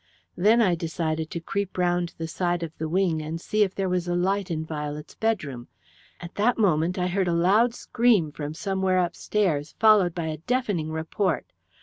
Then 0.35 0.63
I 0.63 0.73
decided 0.73 1.29
to 1.29 1.39
creep 1.39 1.77
round 1.77 2.15
the, 2.17 2.27
side 2.27 2.63
of 2.63 2.75
the 2.79 2.89
wing 2.89 3.21
and 3.21 3.39
see 3.39 3.61
if 3.61 3.75
there 3.75 3.87
was 3.87 4.07
a 4.07 4.15
light 4.15 4.49
in 4.49 4.65
Violet's 4.65 5.13
bedroom. 5.13 5.67
At 6.19 6.33
that 6.33 6.57
moment 6.57 6.97
I 6.97 7.05
heard 7.05 7.27
a 7.27 7.33
loud 7.33 7.75
scream 7.75 8.31
from 8.31 8.55
somewhere 8.55 8.97
upstairs, 8.97 9.75
followed 9.79 10.15
by 10.15 10.25
a 10.25 10.37
deafening 10.39 10.89
report. 10.91 11.53